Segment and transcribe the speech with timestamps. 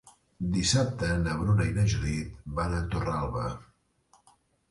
[0.53, 3.47] Dissabte na Bruna i na Judit van a Torralba.